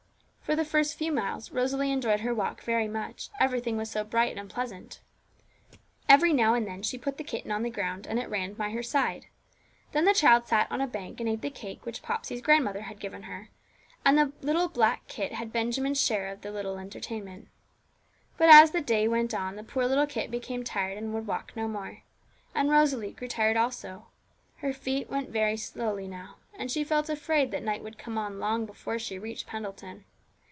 For 0.41 0.55
the 0.57 0.65
first 0.65 0.97
few 0.97 1.13
miles 1.13 1.49
Rosalie 1.49 1.93
enjoyed 1.93 2.19
her 2.19 2.35
walk 2.35 2.61
very 2.63 2.89
much, 2.89 3.29
everything 3.39 3.77
was 3.77 3.89
so 3.89 4.03
bright 4.03 4.37
and 4.37 4.49
pleasant. 4.49 4.99
Every 6.09 6.33
now 6.33 6.55
and 6.55 6.67
then 6.67 6.83
she 6.83 6.97
put 6.97 7.15
the 7.15 7.23
kitten 7.23 7.51
on 7.53 7.63
the 7.63 7.69
ground, 7.69 8.05
and 8.05 8.19
it 8.19 8.27
ran 8.29 8.55
by 8.55 8.71
her 8.71 8.83
side. 8.83 9.27
Then 9.93 10.03
the 10.03 10.13
child 10.13 10.49
sat 10.49 10.69
on 10.69 10.81
a 10.81 10.87
bank 10.87 11.21
and 11.21 11.29
ate 11.29 11.39
the 11.41 11.49
cake 11.49 11.85
which 11.85 12.01
Popsey's 12.01 12.41
grandmother 12.41 12.81
had 12.81 12.99
given 12.99 13.23
her. 13.23 13.47
And 14.03 14.17
the 14.19 14.33
little 14.41 14.67
black 14.67 15.07
kit 15.07 15.31
had 15.35 15.53
Benjamin's 15.53 16.01
share 16.05 16.27
of 16.27 16.41
the 16.41 16.51
little 16.51 16.77
entertainment. 16.77 17.47
But 18.37 18.49
as 18.49 18.71
the 18.71 18.81
day 18.81 19.07
went 19.07 19.33
on 19.33 19.55
the 19.55 19.63
poor 19.63 19.85
little 19.85 20.05
kit 20.05 20.29
became 20.29 20.65
tired, 20.65 20.97
and 20.97 21.13
would 21.13 21.27
walk 21.27 21.55
no 21.55 21.69
more; 21.69 22.03
and 22.53 22.69
Rosalie 22.69 23.13
grew 23.13 23.29
tired 23.29 23.55
also. 23.55 24.07
Her 24.57 24.73
feet 24.73 25.09
went 25.09 25.29
very 25.29 25.55
slowly 25.55 26.09
now, 26.09 26.35
and 26.53 26.69
she 26.69 26.83
felt 26.83 27.07
afraid 27.07 27.51
that 27.51 27.63
night 27.63 27.81
would 27.83 27.97
come 27.97 28.17
on 28.17 28.37
long 28.37 28.65
before 28.65 28.99
she 28.99 29.17
reached 29.17 29.47
Pendleton. 29.47 30.03